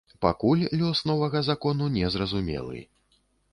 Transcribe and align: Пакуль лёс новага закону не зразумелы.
Пакуль 0.25 0.63
лёс 0.79 1.01
новага 1.09 1.43
закону 1.51 1.91
не 1.99 2.11
зразумелы. 2.17 2.79